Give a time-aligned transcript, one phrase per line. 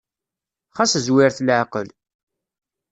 [0.75, 1.87] Xas zwiret leɛqel.